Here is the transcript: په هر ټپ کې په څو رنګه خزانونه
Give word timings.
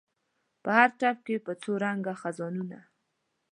په 0.63 0.69
هر 0.77 0.89
ټپ 0.99 1.17
کې 1.25 1.35
په 1.45 1.51
څو 1.61 1.71
رنګه 1.83 2.13
خزانونه 2.21 2.79